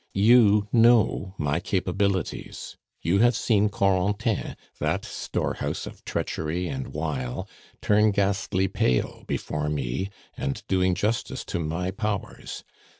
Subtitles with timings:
[0.15, 2.75] You know my capabilities.
[3.03, 7.47] You have seen Corentin, that storehouse of treachery and wile,
[7.83, 12.63] turn ghastly pale before me, and doing justice to my powers.